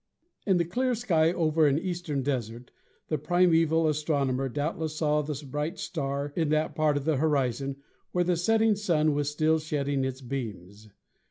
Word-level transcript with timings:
In 0.47 0.57
the 0.57 0.65
clear 0.65 0.95
sky 0.95 1.31
over 1.31 1.67
an 1.67 1.77
eastern 1.77 2.23
desert 2.23 2.71
the 3.09 3.19
primeval 3.19 3.83
astrono 3.85 4.33
mer 4.33 4.49
doubtless 4.49 4.95
saw 4.95 5.21
the 5.21 5.45
bright 5.47 5.77
star 5.77 6.33
in 6.35 6.49
that 6.49 6.73
part 6.73 6.97
of 6.97 7.05
the 7.05 7.17
hori 7.17 7.51
zon 7.51 7.75
where 8.11 8.23
the 8.23 8.35
setting 8.35 8.75
Sun 8.75 9.13
was 9.13 9.29
still 9.29 9.59
shedding 9.59 10.03
its 10.03 10.21
beams. 10.21 10.89